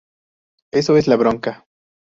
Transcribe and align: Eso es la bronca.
Eso 0.71 0.97
es 0.97 1.07
la 1.07 1.15
bronca. 1.15 1.67